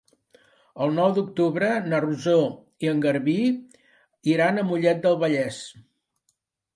El 0.85 0.93
nou 0.99 1.11
d'octubre 1.17 1.67
na 1.91 1.99
Rosó 2.05 2.37
i 2.85 2.89
en 2.91 3.03
Garbí 3.03 3.35
iran 4.31 4.57
a 4.57 4.65
Mollet 4.71 5.05
del 5.05 5.19
Vallès. 5.25 5.61